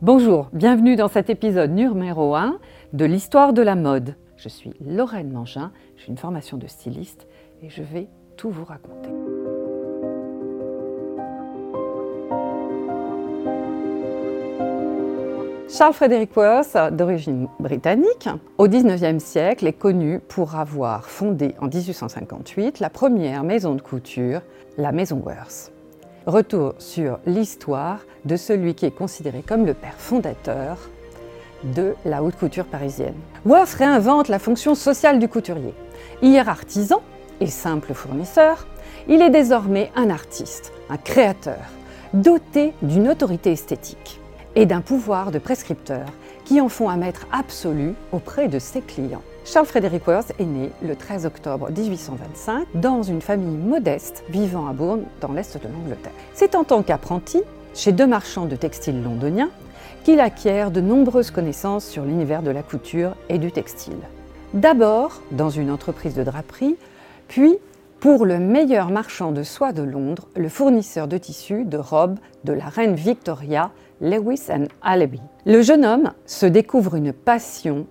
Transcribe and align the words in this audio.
Bonjour, 0.00 0.48
bienvenue 0.52 0.94
dans 0.94 1.08
cet 1.08 1.28
épisode 1.28 1.72
numéro 1.72 2.36
1 2.36 2.60
de 2.92 3.04
l'histoire 3.04 3.52
de 3.52 3.62
la 3.62 3.74
mode. 3.74 4.14
Je 4.36 4.48
suis 4.48 4.72
Lorraine 4.80 5.32
Mangin, 5.32 5.72
j'ai 5.96 6.06
une 6.06 6.16
formation 6.16 6.56
de 6.56 6.68
styliste 6.68 7.26
et 7.62 7.68
je 7.68 7.82
vais 7.82 8.06
tout 8.36 8.48
vous 8.48 8.64
raconter. 8.64 9.08
Charles 15.68 15.94
Frederick 15.94 16.36
Worth, 16.36 16.76
d'origine 16.92 17.48
britannique, 17.58 18.28
au 18.56 18.68
XIXe 18.68 19.22
siècle 19.22 19.66
est 19.66 19.72
connu 19.72 20.20
pour 20.20 20.54
avoir 20.54 21.06
fondé 21.06 21.56
en 21.60 21.66
1858 21.66 22.78
la 22.78 22.88
première 22.88 23.42
maison 23.42 23.74
de 23.74 23.82
couture, 23.82 24.42
la 24.76 24.92
maison 24.92 25.20
Worth. 25.26 25.72
Retour 26.28 26.74
sur 26.78 27.20
l'histoire 27.24 28.00
de 28.26 28.36
celui 28.36 28.74
qui 28.74 28.84
est 28.84 28.90
considéré 28.90 29.40
comme 29.40 29.64
le 29.64 29.72
père 29.72 29.94
fondateur 29.96 30.76
de 31.64 31.94
la 32.04 32.22
haute 32.22 32.36
couture 32.36 32.66
parisienne. 32.66 33.14
Worth 33.46 33.72
réinvente 33.72 34.28
la 34.28 34.38
fonction 34.38 34.74
sociale 34.74 35.20
du 35.20 35.26
couturier. 35.26 35.72
Hier 36.20 36.46
artisan 36.46 37.00
et 37.40 37.46
simple 37.46 37.94
fournisseur, 37.94 38.66
il 39.08 39.22
est 39.22 39.30
désormais 39.30 39.90
un 39.96 40.10
artiste, 40.10 40.74
un 40.90 40.98
créateur, 40.98 41.64
doté 42.12 42.74
d'une 42.82 43.08
autorité 43.08 43.52
esthétique 43.52 44.20
et 44.54 44.66
d'un 44.66 44.82
pouvoir 44.82 45.30
de 45.30 45.38
prescripteur 45.38 46.04
qui 46.48 46.62
en 46.62 46.70
font 46.70 46.88
un 46.88 46.96
maître 46.96 47.26
absolu 47.30 47.92
auprès 48.10 48.48
de 48.48 48.58
ses 48.58 48.80
clients. 48.80 49.20
Charles 49.44 49.66
Frederick 49.66 50.08
Worth 50.08 50.32
est 50.38 50.46
né 50.46 50.70
le 50.82 50.96
13 50.96 51.26
octobre 51.26 51.68
1825 51.70 52.66
dans 52.74 53.02
une 53.02 53.20
famille 53.20 53.54
modeste 53.54 54.24
vivant 54.30 54.66
à 54.66 54.72
Bourne 54.72 55.02
dans 55.20 55.32
l'est 55.32 55.62
de 55.62 55.68
l'Angleterre. 55.68 56.12
C'est 56.32 56.54
en 56.54 56.64
tant 56.64 56.82
qu'apprenti 56.82 57.42
chez 57.74 57.92
deux 57.92 58.06
marchands 58.06 58.46
de 58.46 58.56
textiles 58.56 59.02
londoniens 59.02 59.50
qu'il 60.04 60.20
acquiert 60.20 60.70
de 60.70 60.80
nombreuses 60.80 61.30
connaissances 61.30 61.84
sur 61.84 62.04
l'univers 62.04 62.42
de 62.42 62.50
la 62.50 62.62
couture 62.62 63.14
et 63.28 63.36
du 63.36 63.52
textile. 63.52 64.00
D'abord 64.54 65.20
dans 65.30 65.50
une 65.50 65.70
entreprise 65.70 66.14
de 66.14 66.24
draperie, 66.24 66.76
puis 67.28 67.58
pour 68.00 68.26
le 68.26 68.38
meilleur 68.38 68.90
marchand 68.90 69.32
de 69.32 69.42
soie 69.42 69.72
de 69.72 69.82
Londres, 69.82 70.28
le 70.36 70.48
fournisseur 70.48 71.08
de 71.08 71.18
tissus 71.18 71.64
de 71.64 71.78
robes 71.78 72.18
de 72.44 72.52
la 72.52 72.66
reine 72.66 72.94
Victoria, 72.94 73.72
Lewis 74.00 74.42
and 74.50 74.66
Allaby. 74.82 75.20
Le 75.46 75.62
jeune 75.62 75.84
homme 75.84 76.12
se 76.24 76.46
découvre 76.46 76.94
une 76.94 77.12
passion 77.12 77.86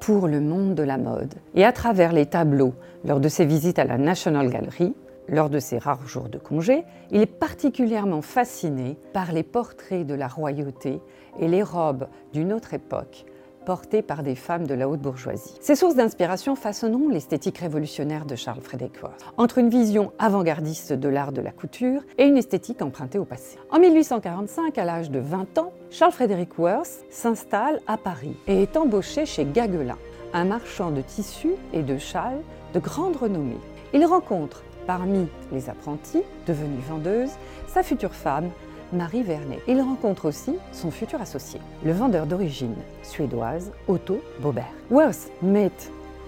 pour 0.00 0.28
le 0.28 0.40
monde 0.40 0.74
de 0.74 0.82
la 0.82 0.96
mode. 0.96 1.34
Et 1.54 1.64
à 1.64 1.72
travers 1.72 2.12
les 2.12 2.24
tableaux, 2.24 2.72
lors 3.04 3.20
de 3.20 3.28
ses 3.28 3.44
visites 3.44 3.78
à 3.78 3.84
la 3.84 3.98
National 3.98 4.48
Gallery, 4.48 4.94
lors 5.28 5.50
de 5.50 5.58
ses 5.58 5.76
rares 5.76 6.06
jours 6.06 6.30
de 6.30 6.38
congé, 6.38 6.84
il 7.10 7.20
est 7.20 7.26
particulièrement 7.26 8.22
fasciné 8.22 8.96
par 9.12 9.32
les 9.32 9.42
portraits 9.42 10.06
de 10.06 10.14
la 10.14 10.28
royauté 10.28 11.00
et 11.38 11.48
les 11.48 11.62
robes 11.62 12.06
d'une 12.32 12.52
autre 12.54 12.72
époque, 12.72 13.26
portées 13.68 14.00
par 14.00 14.22
des 14.22 14.34
femmes 14.34 14.66
de 14.66 14.72
la 14.72 14.88
haute 14.88 15.02
bourgeoisie. 15.02 15.58
Ces 15.60 15.76
sources 15.76 15.94
d'inspiration 15.94 16.56
façonneront 16.56 17.10
l'esthétique 17.10 17.58
révolutionnaire 17.58 18.24
de 18.24 18.34
Charles 18.34 18.62
Frederick 18.62 19.02
Worth, 19.02 19.22
entre 19.36 19.58
une 19.58 19.68
vision 19.68 20.10
avant-gardiste 20.18 20.94
de 20.94 21.06
l'art 21.06 21.32
de 21.32 21.42
la 21.42 21.50
couture 21.50 22.00
et 22.16 22.24
une 22.24 22.38
esthétique 22.38 22.80
empruntée 22.80 23.18
au 23.18 23.26
passé. 23.26 23.58
En 23.68 23.78
1845, 23.78 24.78
à 24.78 24.84
l'âge 24.86 25.10
de 25.10 25.18
20 25.18 25.58
ans, 25.58 25.74
Charles 25.90 26.12
Frederick 26.12 26.58
Worth 26.58 27.04
s'installe 27.10 27.82
à 27.86 27.98
Paris 27.98 28.38
et 28.46 28.62
est 28.62 28.74
embauché 28.78 29.26
chez 29.26 29.44
Gaguelin, 29.44 29.98
un 30.32 30.46
marchand 30.46 30.90
de 30.90 31.02
tissus 31.02 31.56
et 31.74 31.82
de 31.82 31.98
châles 31.98 32.40
de 32.72 32.80
grande 32.80 33.16
renommée. 33.16 33.60
Il 33.92 34.02
rencontre 34.06 34.62
parmi 34.86 35.28
les 35.52 35.68
apprentis, 35.68 36.22
devenue 36.46 36.80
vendeuse, 36.88 37.32
sa 37.66 37.82
future 37.82 38.14
femme, 38.14 38.48
Marie 38.92 39.22
Vernet. 39.22 39.60
Il 39.68 39.80
rencontre 39.80 40.26
aussi 40.26 40.54
son 40.72 40.90
futur 40.90 41.20
associé, 41.20 41.60
le 41.84 41.92
vendeur 41.92 42.26
d'origine 42.26 42.74
suédoise 43.02 43.70
Otto 43.86 44.20
Bobert. 44.40 44.72
Worth 44.90 45.30
met 45.42 45.70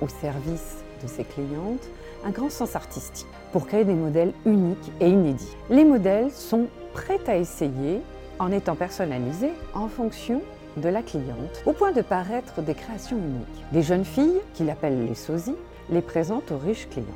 au 0.01 0.09
service 0.09 0.79
de 1.03 1.09
ses 1.09 1.25
clientes 1.25 1.89
un 2.25 2.31
grand 2.31 2.51
sens 2.51 2.77
artistique 2.77 3.27
pour 3.53 3.67
créer 3.67 3.85
des 3.85 3.95
modèles 3.95 4.33
uniques 4.45 4.93
et 5.01 5.09
inédits. 5.09 5.57
Les 5.71 5.85
modèles 5.85 6.31
sont 6.31 6.67
prêts 6.93 7.21
à 7.27 7.37
essayer 7.37 8.01
en 8.39 8.53
étant 8.53 8.75
personnalisés 8.75 9.53
en 9.75 9.89
fonction 9.89 10.43
de 10.77 10.89
la 10.89 11.03
cliente, 11.03 11.63
au 11.67 11.73
point 11.73 11.93
de 11.93 12.03
paraître 12.03 12.63
des 12.63 12.75
créations 12.75 13.17
uniques. 13.17 13.65
Des 13.73 13.83
jeunes 13.83 14.05
filles, 14.05 14.41
qu'il 14.55 14.71
appelle 14.71 15.07
les 15.07 15.15
sosies, 15.15 15.57
les 15.91 16.03
présentent 16.03 16.53
aux 16.53 16.59
riches 16.59 16.89
clients. 16.91 17.07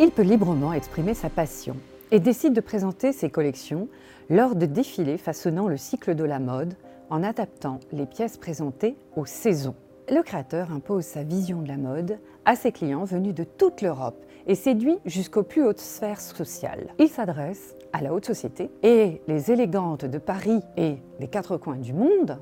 Il 0.00 0.10
peut 0.10 0.22
librement 0.22 0.72
exprimer 0.72 1.14
sa 1.14 1.30
passion 1.30 1.76
et 2.10 2.20
décide 2.20 2.52
de 2.52 2.60
présenter 2.60 3.12
ses 3.12 3.30
collections 3.30 3.88
lors 4.30 4.54
de 4.54 4.66
défilés 4.66 5.18
façonnant 5.18 5.68
le 5.68 5.76
cycle 5.76 6.14
de 6.14 6.24
la 6.24 6.38
mode 6.38 6.74
en 7.10 7.22
adaptant 7.22 7.80
les 7.92 8.06
pièces 8.06 8.36
présentées 8.36 8.96
aux 9.16 9.26
saisons. 9.26 9.74
Le 10.08 10.22
créateur 10.22 10.72
impose 10.72 11.04
sa 11.04 11.22
vision 11.22 11.62
de 11.62 11.68
la 11.68 11.76
mode 11.76 12.18
à 12.44 12.54
ses 12.54 12.72
clients 12.72 13.04
venus 13.04 13.34
de 13.34 13.44
toute 13.44 13.82
l'Europe 13.82 14.24
et 14.46 14.54
séduit 14.54 14.98
jusqu'aux 15.04 15.42
plus 15.42 15.64
hautes 15.64 15.80
sphères 15.80 16.20
sociales. 16.20 16.94
Il 16.98 17.08
s'adresse 17.08 17.74
à 17.92 18.00
la 18.02 18.14
haute 18.14 18.26
société 18.26 18.70
et 18.82 19.20
les 19.26 19.50
élégantes 19.50 20.04
de 20.04 20.18
Paris 20.18 20.60
et 20.76 20.96
des 21.18 21.28
quatre 21.28 21.56
coins 21.56 21.76
du 21.76 21.92
monde 21.92 22.38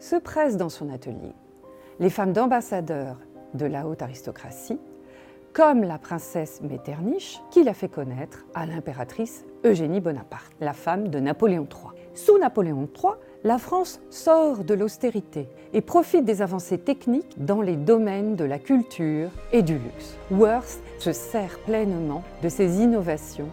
se 0.00 0.16
pressent 0.16 0.56
dans 0.56 0.68
son 0.68 0.92
atelier. 0.92 1.32
Les 2.00 2.10
femmes 2.10 2.32
d'ambassadeurs 2.32 3.18
de 3.54 3.66
la 3.66 3.86
haute 3.86 4.02
aristocratie 4.02 4.80
comme 5.54 5.84
la 5.84 5.98
princesse 5.98 6.60
Metternich, 6.62 7.40
qui 7.50 7.62
l'a 7.62 7.74
fait 7.74 7.88
connaître 7.88 8.44
à 8.54 8.66
l'impératrice 8.66 9.44
Eugénie 9.64 10.00
Bonaparte, 10.00 10.52
la 10.60 10.72
femme 10.72 11.08
de 11.08 11.20
Napoléon 11.20 11.66
III. 11.70 11.92
Sous 12.12 12.38
Napoléon 12.38 12.88
III, 12.92 13.12
la 13.44 13.58
France 13.58 14.00
sort 14.10 14.64
de 14.64 14.74
l'austérité 14.74 15.48
et 15.72 15.80
profite 15.80 16.24
des 16.24 16.42
avancées 16.42 16.78
techniques 16.78 17.36
dans 17.36 17.62
les 17.62 17.76
domaines 17.76 18.34
de 18.34 18.44
la 18.44 18.58
culture 18.58 19.30
et 19.52 19.62
du 19.62 19.74
luxe. 19.74 20.16
Worth 20.32 20.80
se 20.98 21.12
sert 21.12 21.60
pleinement 21.60 22.24
de 22.42 22.48
ces 22.48 22.82
innovations, 22.82 23.48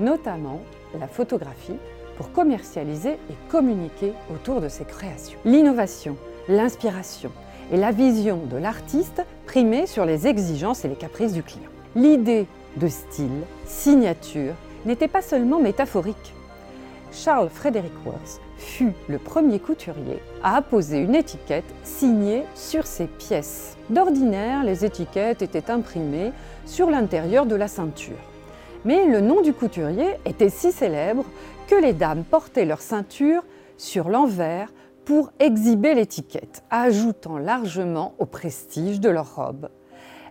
notamment 0.00 0.60
la 0.98 1.06
photographie, 1.06 1.78
pour 2.16 2.32
commercialiser 2.32 3.12
et 3.12 3.48
communiquer 3.48 4.12
autour 4.32 4.60
de 4.60 4.68
ses 4.68 4.84
créations. 4.84 5.38
L'innovation, 5.44 6.16
l'inspiration, 6.48 7.30
et 7.72 7.76
la 7.76 7.92
vision 7.92 8.40
de 8.50 8.56
l'artiste 8.56 9.22
primée 9.46 9.86
sur 9.86 10.04
les 10.04 10.26
exigences 10.26 10.84
et 10.84 10.88
les 10.88 10.94
caprices 10.94 11.32
du 11.32 11.42
client. 11.42 11.70
L'idée 11.96 12.46
de 12.76 12.88
style, 12.88 13.42
signature, 13.66 14.54
n'était 14.84 15.08
pas 15.08 15.22
seulement 15.22 15.60
métaphorique. 15.60 16.34
Charles 17.12 17.48
Frederick 17.48 17.92
Worth 18.04 18.40
fut 18.58 18.92
le 19.08 19.18
premier 19.18 19.60
couturier 19.60 20.18
à 20.42 20.56
apposer 20.56 20.98
une 20.98 21.14
étiquette 21.14 21.64
signée 21.84 22.42
sur 22.54 22.86
ses 22.86 23.06
pièces. 23.06 23.76
D'ordinaire, 23.88 24.64
les 24.64 24.84
étiquettes 24.84 25.42
étaient 25.42 25.70
imprimées 25.70 26.32
sur 26.66 26.90
l'intérieur 26.90 27.46
de 27.46 27.54
la 27.54 27.68
ceinture. 27.68 28.16
Mais 28.84 29.06
le 29.06 29.20
nom 29.20 29.42
du 29.42 29.52
couturier 29.52 30.16
était 30.26 30.50
si 30.50 30.72
célèbre 30.72 31.24
que 31.68 31.76
les 31.76 31.92
dames 31.92 32.24
portaient 32.24 32.64
leur 32.64 32.80
ceinture 32.80 33.44
sur 33.76 34.08
l'envers 34.08 34.72
pour 35.04 35.30
exhiber 35.38 35.94
l'étiquette, 35.94 36.62
ajoutant 36.70 37.38
largement 37.38 38.14
au 38.18 38.26
prestige 38.26 39.00
de 39.00 39.10
leur 39.10 39.36
robe. 39.36 39.68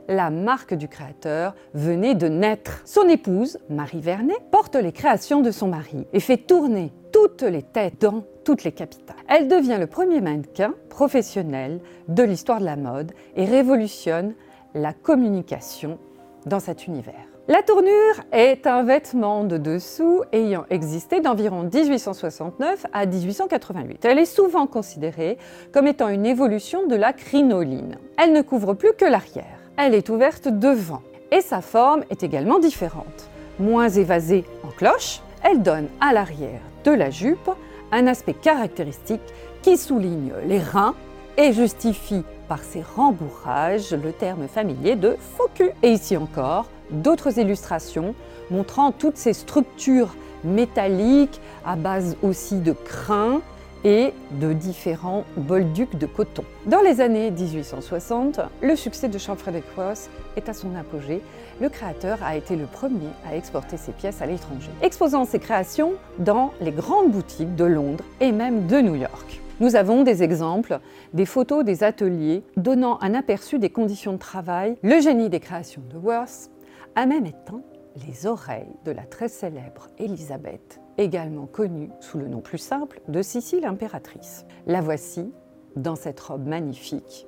La 0.08 0.30
marque 0.30 0.74
du 0.74 0.88
créateur 0.88 1.56
venait 1.74 2.16
de 2.16 2.28
naître. 2.28 2.82
Son 2.86 3.08
épouse, 3.08 3.60
Marie 3.70 4.02
Vernet, 4.02 4.36
porte 4.52 4.76
les 4.76 4.92
créations 4.92 5.42
de 5.42 5.52
son 5.52 5.70
mari 5.70 6.06
et 6.12 6.20
fait 6.20 6.38
tourner 6.38 6.92
toutes 7.14 7.44
les 7.44 7.64
têtes 7.64 8.02
dans 8.02 8.24
toutes 8.44 8.64
les 8.64 8.74
capitales. 8.74 9.16
Elle 9.30 9.48
devient 9.48 9.78
le 9.80 9.88
premier 9.88 10.20
mannequin 10.20 10.74
professionnel 10.90 11.80
de 12.10 12.24
l'histoire 12.24 12.60
de 12.60 12.66
la 12.66 12.76
mode 12.76 13.14
et 13.36 13.46
révolutionne 13.46 14.34
la 14.74 14.92
communication 14.92 16.00
dans 16.46 16.60
cet 16.60 16.88
univers. 16.88 17.33
La 17.50 17.62
tournure 17.62 18.24
est 18.32 18.68
un 18.68 18.84
vêtement 18.84 19.44
de 19.44 19.58
dessous 19.58 20.24
ayant 20.32 20.64
existé 20.70 21.20
d'environ 21.20 21.64
1869 21.64 22.86
à 22.94 23.06
1888. 23.06 24.06
Elle 24.06 24.20
est 24.20 24.26
souvent 24.26 24.66
considérée 24.66 25.38
comme 25.74 25.88
étant 25.88 26.08
une 26.08 26.26
évolution 26.26 26.88
de 26.88 26.96
la 26.96 27.12
crinoline. 27.12 27.98
Elle 28.18 28.32
ne 28.32 28.42
couvre 28.42 28.76
plus 28.76 28.94
que 28.94 29.04
l'arrière. 29.04 29.60
Elle 29.76 29.94
est 29.94 30.08
ouverte 30.08 30.48
devant 30.48 31.02
et 31.32 31.42
sa 31.42 31.60
forme 31.60 32.06
est 32.10 32.24
également 32.24 32.60
différente. 32.60 33.28
Moins 33.60 33.90
évasée 33.90 34.46
en 34.64 34.70
cloche, 34.70 35.20
elle 35.44 35.62
donne 35.62 35.90
à 36.00 36.14
l'arrière 36.14 36.62
de 36.86 36.92
la 36.92 37.10
jupe 37.10 37.52
un 37.92 38.08
aspect 38.08 38.36
caractéristique 38.36 39.34
qui 39.62 39.76
souligne 39.76 40.32
les 40.48 40.60
reins 40.60 40.96
et 41.36 41.52
justifie 41.52 42.24
par 42.48 42.64
ses 42.64 42.84
rembourrages 42.96 43.92
le 43.92 44.14
terme 44.14 44.48
familier 44.48 44.96
de 44.96 45.18
faux. 45.36 45.50
Et 45.82 45.92
ici 45.92 46.16
encore, 46.16 46.68
d'autres 46.92 47.40
illustrations 47.40 48.16
montrant 48.52 48.92
toutes 48.92 49.18
ces 49.18 49.34
structures 49.34 50.16
métalliques 50.44 51.40
à 51.66 51.76
base 51.76 52.18
aussi 52.22 52.60
de 52.60 52.74
crin 52.74 53.42
et 53.84 54.14
de 54.32 54.54
différents 54.54 55.26
bolducs 55.36 55.98
de 55.98 56.06
coton. 56.06 56.44
Dans 56.66 56.82
les 56.82 57.02
années 57.02 57.32
1860, 57.32 58.40
le 58.62 58.76
succès 58.76 59.10
de 59.10 59.18
Charles 59.18 59.38
Frederick 59.38 59.66
Ross 59.76 60.10
est 60.38 60.48
à 60.48 60.54
son 60.54 60.76
apogée. 60.76 61.22
Le 61.60 61.70
créateur 61.70 62.20
a 62.24 62.36
été 62.36 62.56
le 62.56 62.66
premier 62.66 63.10
à 63.30 63.36
exporter 63.36 63.78
ses 63.78 63.92
pièces 63.92 64.22
à 64.22 64.26
l'étranger, 64.26 64.70
exposant 64.82 65.26
ses 65.26 65.40
créations 65.40 65.94
dans 66.18 66.54
les 66.62 66.72
grandes 66.72 67.12
boutiques 67.12 67.56
de 67.56 67.66
Londres 67.66 68.06
et 68.22 68.32
même 68.32 68.68
de 68.68 68.80
New 68.80 68.96
York. 68.96 69.42
Nous 69.60 69.76
avons 69.76 70.04
des 70.04 70.24
exemples, 70.24 70.80
des 71.14 71.26
photos 71.26 71.64
des 71.64 71.84
ateliers 71.84 72.44
donnant 72.58 72.98
un 73.02 73.14
aperçu 73.14 73.60
des 73.60 73.70
conditions 73.70 74.14
de 74.14 74.18
travail. 74.18 74.78
Le 74.82 75.00
génie 75.00 75.30
des 75.30 75.40
créations 75.40 75.84
de 75.94 75.98
Worth 75.98 76.50
a 76.96 77.06
même 77.06 77.26
éteint 77.26 77.62
les 78.08 78.26
oreilles 78.26 78.76
de 78.86 78.92
la 78.92 79.04
très 79.04 79.28
célèbre 79.28 79.88
Élisabeth 79.98 80.80
également 80.98 81.46
connue 81.46 81.90
sous 82.00 82.18
le 82.18 82.28
nom 82.28 82.42
plus 82.42 82.58
simple 82.58 83.02
de 83.08 83.22
Sicile 83.22 83.66
impératrice. 83.66 84.46
La 84.68 84.82
voici 84.82 85.32
dans 85.76 85.96
cette 85.96 86.20
robe 86.20 86.48
magnifique. 86.48 87.28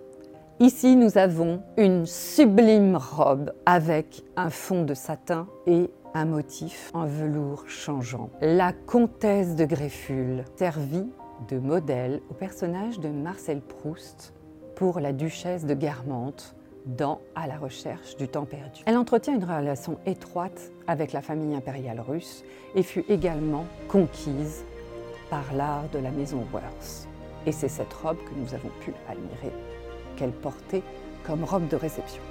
Ici, 0.60 0.96
nous 0.96 1.18
avons 1.18 1.62
une 1.78 2.06
sublime 2.06 2.96
robe 2.96 3.52
avec 3.66 4.24
un 4.38 4.50
fond 4.50 4.84
de 4.84 4.94
satin 4.94 5.48
et 5.68 5.90
un 6.14 6.26
motif 6.26 6.92
en 6.94 7.06
velours 7.06 7.68
changeant. 7.68 8.30
La 8.40 8.72
comtesse 8.72 9.56
de 9.56 9.66
Greffule 9.66 10.46
servit 10.56 11.10
de 11.50 11.58
modèle 11.58 12.22
au 12.30 12.34
personnage 12.34 13.00
de 13.00 13.10
Marcel 13.10 13.60
Proust 13.60 14.34
pour 14.76 15.02
la 15.02 15.12
duchesse 15.12 15.66
de 15.66 15.74
Guermantes 15.74 16.56
dans 16.86 17.22
À 17.36 17.48
la 17.48 17.58
recherche 17.58 18.16
du 18.18 18.28
temps 18.28 18.46
perdu. 18.46 18.82
Elle 18.86 18.98
entretient 18.98 19.34
une 19.34 19.44
relation 19.44 19.98
étroite 20.06 20.72
avec 20.88 21.14
la 21.14 21.22
famille 21.22 21.56
impériale 21.56 22.00
russe 22.00 22.44
et 22.76 22.84
fut 22.84 23.06
également 23.10 23.66
conquise 23.88 24.64
par 25.30 25.54
l'art 25.54 25.90
de 25.92 26.00
la 26.00 26.12
maison 26.12 26.46
Worth. 26.54 27.08
Et 27.46 27.52
c'est 27.52 27.68
cette 27.68 27.94
robe 27.94 28.18
que 28.18 28.36
nous 28.36 28.54
avons 28.54 28.70
pu 28.82 28.94
admirer, 29.10 29.54
qu'elle 30.16 30.32
portait 30.32 30.84
comme 31.26 31.44
robe 31.44 31.68
de 31.68 31.76
réception. 31.76 32.22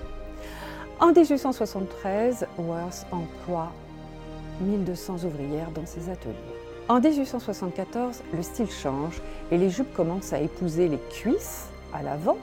En 1.00 1.12
1873, 1.12 2.46
Worth 2.58 3.06
emploie 3.10 3.72
1200 4.60 5.24
ouvrières 5.24 5.70
dans 5.72 5.86
ses 5.86 6.08
ateliers. 6.08 6.34
En 6.88 7.00
1874, 7.00 8.22
le 8.32 8.42
style 8.42 8.70
change 8.70 9.20
et 9.50 9.58
les 9.58 9.70
jupes 9.70 9.92
commencent 9.94 10.32
à 10.32 10.40
épouser 10.40 10.88
les 10.88 11.00
cuisses 11.10 11.68
à 11.92 12.02
l'avant 12.02 12.36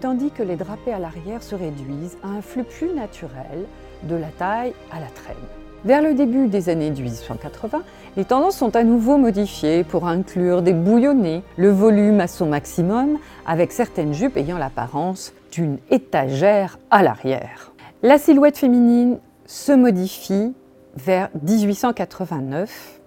tandis 0.00 0.30
que 0.30 0.42
les 0.42 0.56
drapés 0.56 0.92
à 0.92 0.98
l'arrière 0.98 1.42
se 1.42 1.54
réduisent 1.54 2.16
à 2.22 2.28
un 2.28 2.42
flux 2.42 2.64
plus 2.64 2.92
naturel 2.92 3.66
de 4.02 4.16
la 4.16 4.28
taille 4.28 4.74
à 4.92 5.00
la 5.00 5.06
traîne. 5.06 5.36
Vers 5.84 6.00
le 6.00 6.14
début 6.14 6.48
des 6.48 6.70
années 6.70 6.90
1880, 6.90 7.82
les 8.16 8.24
tendances 8.24 8.56
sont 8.56 8.74
à 8.74 8.84
nouveau 8.84 9.18
modifiées 9.18 9.84
pour 9.84 10.06
inclure 10.06 10.62
des 10.62 10.72
bouillonnés, 10.72 11.42
le 11.58 11.68
volume 11.68 12.20
à 12.20 12.26
son 12.26 12.46
maximum, 12.46 13.18
avec 13.46 13.70
certaines 13.70 14.14
jupes 14.14 14.38
ayant 14.38 14.56
l'apparence 14.56 15.34
d'une 15.52 15.76
étagère 15.90 16.78
à 16.90 17.02
l'arrière. 17.02 17.72
La 18.02 18.16
silhouette 18.16 18.56
féminine 18.56 19.18
se 19.44 19.72
modifie 19.72 20.54
vers 20.96 21.28
1889. 21.42 23.00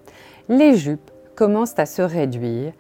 Les 0.50 0.76
jupes 0.76 1.10
commencent 1.36 1.80
à 1.80 1.88
se 1.88 2.04
réduire 2.04 2.74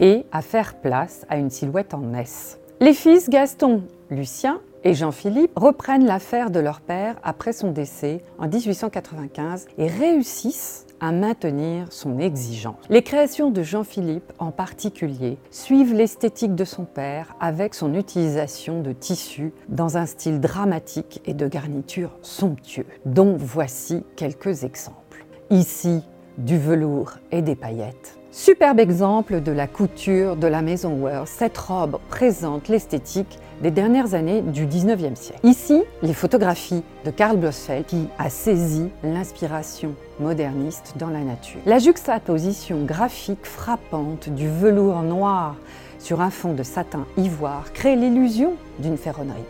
et 0.00 0.26
à 0.32 0.42
faire 0.42 0.74
place 0.74 1.24
à 1.28 1.36
une 1.36 1.50
silhouette 1.50 1.94
en 1.94 2.12
S. 2.14 2.58
Les 2.84 2.92
fils 2.92 3.30
Gaston, 3.30 3.84
Lucien 4.10 4.60
et 4.84 4.92
Jean-Philippe 4.92 5.52
reprennent 5.56 6.04
l'affaire 6.04 6.50
de 6.50 6.60
leur 6.60 6.82
père 6.82 7.16
après 7.22 7.54
son 7.54 7.70
décès 7.70 8.20
en 8.36 8.46
1895 8.46 9.68
et 9.78 9.86
réussissent 9.86 10.84
à 11.00 11.10
maintenir 11.10 11.90
son 11.90 12.18
exigence. 12.18 12.76
Les 12.90 13.00
créations 13.00 13.50
de 13.50 13.62
Jean-Philippe 13.62 14.34
en 14.38 14.50
particulier 14.50 15.38
suivent 15.50 15.94
l'esthétique 15.94 16.54
de 16.54 16.66
son 16.66 16.84
père 16.84 17.34
avec 17.40 17.72
son 17.72 17.94
utilisation 17.94 18.82
de 18.82 18.92
tissus 18.92 19.54
dans 19.70 19.96
un 19.96 20.04
style 20.04 20.38
dramatique 20.38 21.22
et 21.24 21.32
de 21.32 21.48
garniture 21.48 22.10
somptueux, 22.20 22.84
dont 23.06 23.34
voici 23.38 24.04
quelques 24.14 24.62
exemples. 24.62 25.24
Ici, 25.48 26.02
du 26.38 26.58
velours 26.58 27.14
et 27.30 27.42
des 27.42 27.54
paillettes 27.54 28.18
Superbe 28.36 28.80
exemple 28.80 29.42
de 29.42 29.52
la 29.52 29.68
couture 29.68 30.34
de 30.34 30.48
la 30.48 30.60
maison 30.60 30.96
Worth, 30.96 31.28
cette 31.28 31.56
robe 31.56 32.00
présente 32.08 32.66
l'esthétique 32.66 33.38
des 33.62 33.70
dernières 33.70 34.14
années 34.14 34.42
du 34.42 34.66
19e 34.66 35.14
siècle. 35.14 35.38
Ici, 35.44 35.84
les 36.02 36.14
photographies 36.14 36.82
de 37.04 37.12
Karl 37.12 37.36
Blossfeld 37.36 37.86
qui 37.86 38.08
a 38.18 38.30
saisi 38.30 38.90
l'inspiration 39.04 39.94
moderniste 40.18 40.94
dans 40.96 41.10
la 41.10 41.20
nature. 41.20 41.60
La 41.64 41.78
juxtaposition 41.78 42.84
graphique 42.84 43.46
frappante 43.46 44.28
du 44.28 44.48
velours 44.48 45.02
noir 45.02 45.54
sur 46.00 46.20
un 46.20 46.30
fond 46.30 46.54
de 46.54 46.64
satin 46.64 47.06
ivoire 47.16 47.72
crée 47.72 47.94
l'illusion 47.94 48.54
d'une 48.80 48.96
ferronnerie. 48.96 49.44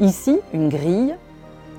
Ici, 0.00 0.40
une 0.52 0.68
grille 0.68 1.14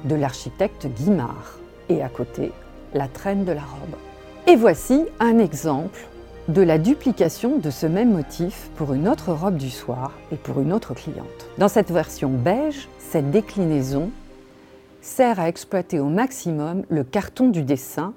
de 0.06 0.16
l'architecte 0.16 0.88
Guimard 0.88 1.60
et 1.90 2.02
à 2.02 2.08
côté, 2.08 2.54
la 2.94 3.10
traîne 3.10 3.44
de 3.44 3.52
la 3.52 3.64
robe. 3.64 3.98
Et 4.50 4.56
voici 4.56 5.06
un 5.20 5.38
exemple 5.38 6.00
de 6.48 6.64
la 6.64 6.80
duplication 6.80 7.60
de 7.60 7.70
ce 7.70 7.86
même 7.86 8.12
motif 8.12 8.72
pour 8.78 8.94
une 8.94 9.08
autre 9.08 9.32
robe 9.32 9.58
du 9.58 9.70
soir 9.70 10.14
et 10.32 10.38
pour 10.38 10.60
une 10.60 10.74
autre 10.74 10.96
cliente. 10.96 11.28
Dans 11.60 11.68
cette 11.68 11.92
version 11.92 12.30
beige, 12.30 12.90
cette 12.98 13.30
déclinaison 13.30 14.10
sert 15.02 15.40
à 15.40 15.50
exploiter 15.50 16.00
au 16.00 16.08
maximum 16.08 16.82
le 16.90 17.04
carton 17.04 17.50
du 17.50 17.62
dessin 17.62 18.16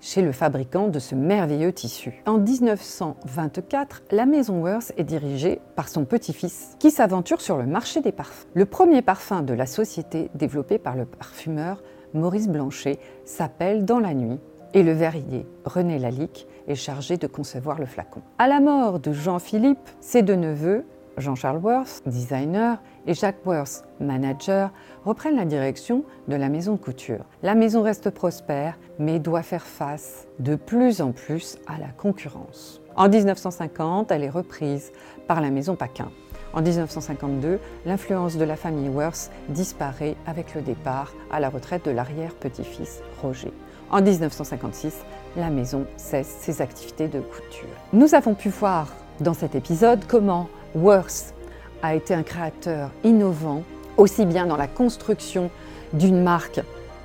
chez 0.00 0.22
le 0.22 0.30
fabricant 0.30 0.86
de 0.86 1.00
ce 1.00 1.16
merveilleux 1.16 1.72
tissu. 1.72 2.22
En 2.24 2.38
1924, 2.38 4.02
la 4.12 4.26
maison 4.26 4.62
Worth 4.62 4.92
est 4.96 5.02
dirigée 5.02 5.60
par 5.74 5.88
son 5.88 6.04
petit-fils 6.04 6.76
qui 6.78 6.92
s'aventure 6.92 7.40
sur 7.40 7.56
le 7.56 7.66
marché 7.66 8.00
des 8.00 8.12
parfums. 8.12 8.46
Le 8.54 8.64
premier 8.64 9.02
parfum 9.02 9.42
de 9.42 9.54
la 9.54 9.66
société 9.66 10.30
développé 10.36 10.78
par 10.78 10.94
le 10.94 11.04
parfumeur 11.04 11.82
Maurice 12.12 12.46
Blanchet 12.46 13.00
s'appelle 13.24 13.84
Dans 13.84 13.98
la 13.98 14.14
nuit 14.14 14.38
et 14.74 14.82
le 14.82 14.92
verrier 14.92 15.46
René 15.64 15.98
Lalique 15.98 16.46
est 16.66 16.74
chargé 16.74 17.16
de 17.16 17.26
concevoir 17.26 17.78
le 17.78 17.86
flacon. 17.86 18.20
À 18.38 18.48
la 18.48 18.60
mort 18.60 18.98
de 18.98 19.12
Jean-Philippe, 19.12 19.88
ses 20.00 20.22
deux 20.22 20.34
neveux, 20.34 20.84
Jean-Charles 21.16 21.58
Worth, 21.58 22.02
designer, 22.06 22.82
et 23.06 23.14
Jacques 23.14 23.46
Worth, 23.46 23.84
manager, 24.00 24.72
reprennent 25.04 25.36
la 25.36 25.44
direction 25.44 26.04
de 26.26 26.34
la 26.34 26.48
maison 26.48 26.72
de 26.72 26.78
couture. 26.78 27.24
La 27.42 27.54
maison 27.54 27.82
reste 27.82 28.10
prospère, 28.10 28.76
mais 28.98 29.20
doit 29.20 29.42
faire 29.42 29.62
face 29.62 30.26
de 30.40 30.56
plus 30.56 31.00
en 31.00 31.12
plus 31.12 31.56
à 31.68 31.78
la 31.78 31.88
concurrence. 31.88 32.80
En 32.96 33.08
1950, 33.08 34.10
elle 34.10 34.24
est 34.24 34.30
reprise 34.30 34.92
par 35.28 35.40
la 35.40 35.50
maison 35.50 35.76
Paquin. 35.76 36.10
En 36.52 36.62
1952, 36.62 37.58
l'influence 37.86 38.36
de 38.36 38.44
la 38.44 38.56
famille 38.56 38.88
Worth 38.88 39.30
disparaît 39.48 40.16
avec 40.26 40.54
le 40.54 40.62
départ 40.62 41.12
à 41.30 41.40
la 41.40 41.48
retraite 41.48 41.84
de 41.84 41.90
l'arrière-petit-fils 41.90 43.02
Roger. 43.22 43.52
En 43.90 44.00
1956, 44.00 44.94
la 45.36 45.50
maison 45.50 45.86
cesse 45.96 46.36
ses 46.40 46.62
activités 46.62 47.08
de 47.08 47.20
couture. 47.20 47.68
Nous 47.92 48.14
avons 48.14 48.34
pu 48.34 48.48
voir 48.48 48.88
dans 49.20 49.34
cet 49.34 49.54
épisode 49.54 50.00
comment 50.08 50.48
Worth 50.74 51.34
a 51.82 51.94
été 51.94 52.14
un 52.14 52.22
créateur 52.22 52.90
innovant, 53.04 53.62
aussi 53.96 54.26
bien 54.26 54.46
dans 54.46 54.56
la 54.56 54.66
construction 54.66 55.50
d'une 55.92 56.22
marque 56.22 56.60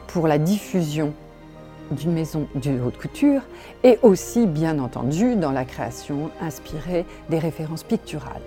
pour 0.08 0.28
la 0.28 0.38
diffusion 0.38 1.14
d'une 1.92 2.14
maison 2.14 2.48
de 2.56 2.80
haute 2.80 2.98
couture 2.98 3.42
et 3.84 4.00
aussi 4.02 4.46
bien 4.46 4.80
entendu 4.80 5.36
dans 5.36 5.52
la 5.52 5.66
création 5.66 6.30
inspirée 6.42 7.06
des 7.30 7.40
références 7.40 7.84
picturales. 7.84 8.42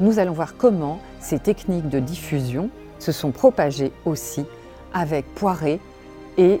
Nous 0.00 0.18
allons 0.18 0.32
voir 0.32 0.56
comment 0.56 1.00
ces 1.20 1.38
techniques 1.38 1.88
de 1.88 2.00
diffusion 2.00 2.70
se 2.98 3.12
sont 3.12 3.30
propagées 3.30 3.92
aussi 4.04 4.44
avec 4.92 5.26
Poiré 5.34 5.80
et 6.36 6.60